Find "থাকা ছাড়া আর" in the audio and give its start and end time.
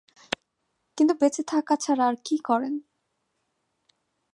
1.43-2.15